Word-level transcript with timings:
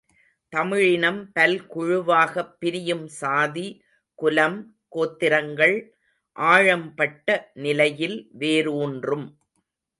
தமிழினம் 0.49 1.31
பல்குழுவாகப் 1.39 2.53
பிரியும் 2.59 3.07
சாதி, 3.07 3.83
குலம், 4.15 4.75
கோத்திரங்கள் 4.95 5.89
ஆழம்பட்ட 6.33 7.51
நிலையில் 7.53 8.29
வேரூன்றும். 8.39 9.27